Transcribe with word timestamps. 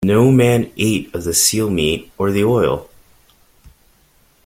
No 0.03 0.31
man 0.31 0.71
ate 0.77 1.13
of 1.13 1.25
the 1.25 1.31
seal 1.35 1.69
meat 1.69 2.11
or 2.17 2.31
the 2.31 2.43
oil. 2.43 2.89